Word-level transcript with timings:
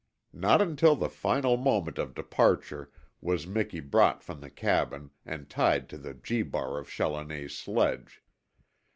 Not 0.33 0.63
until 0.63 0.95
the 0.95 1.11
final 1.11 1.57
moment 1.57 1.99
of 1.99 2.15
departure 2.15 2.91
was 3.21 3.45
Miki 3.45 3.79
brought 3.79 4.23
from 4.23 4.41
the 4.41 4.49
cabin 4.49 5.11
and 5.27 5.47
tied 5.47 5.87
to 5.89 5.97
the 5.99 6.15
gee 6.15 6.41
bar 6.41 6.79
of 6.79 6.89
Challoner's 6.89 7.55
sledge. 7.55 8.23